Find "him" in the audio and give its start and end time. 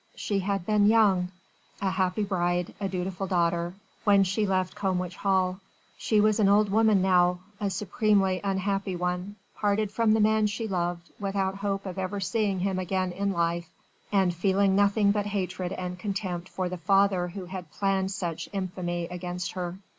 12.61-12.79